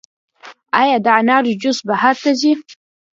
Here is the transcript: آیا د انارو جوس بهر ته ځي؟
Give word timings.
آیا 0.81 0.97
د 1.05 1.07
انارو 1.19 1.51
جوس 1.61 1.79
بهر 1.87 2.15
ته 2.23 2.31
ځي؟ 2.39 2.53